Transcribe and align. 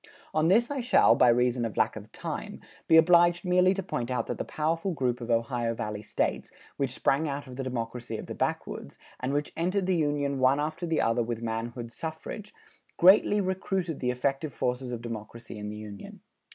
On 0.33 0.47
this 0.47 0.71
I 0.71 0.79
shall, 0.81 1.13
by 1.13 1.29
reason 1.29 1.63
of 1.63 1.77
lack 1.77 1.95
of 1.95 2.11
time, 2.11 2.59
be 2.87 2.97
obliged 2.97 3.45
merely 3.45 3.75
to 3.75 3.83
point 3.83 4.09
out 4.09 4.25
that 4.25 4.39
the 4.39 4.43
powerful 4.43 4.93
group 4.93 5.21
of 5.21 5.29
Ohio 5.29 5.75
Valley 5.75 6.01
States, 6.01 6.51
which 6.77 6.89
sprang 6.89 7.29
out 7.29 7.45
of 7.45 7.55
the 7.55 7.61
democracy 7.63 8.17
of 8.17 8.25
the 8.25 8.33
backwoods, 8.33 8.97
and 9.19 9.31
which 9.31 9.53
entered 9.55 9.85
the 9.85 9.95
Union 9.95 10.39
one 10.39 10.59
after 10.59 10.87
the 10.87 11.01
other 11.01 11.21
with 11.21 11.43
manhood 11.43 11.91
suffrage, 11.91 12.51
greatly 12.97 13.39
recruited 13.39 13.99
the 13.99 14.09
effective 14.09 14.55
forces 14.55 14.91
of 14.91 15.03
democracy 15.03 15.59
in 15.59 15.69
the 15.69 15.77
Union. 15.77 16.21